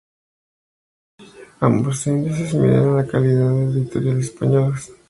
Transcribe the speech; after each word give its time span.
Ambos 1.59 2.07
índices 2.07 2.55
miden 2.55 2.95
la 2.95 3.05
calidad 3.05 3.49
de 3.51 3.65
las 3.67 3.75
editoriales 3.75 4.25
españolas. 4.25 4.91